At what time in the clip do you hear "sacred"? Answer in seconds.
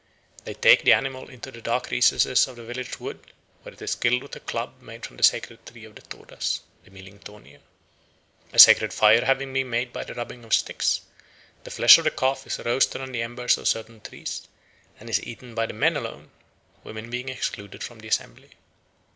5.21-5.63, 8.57-8.93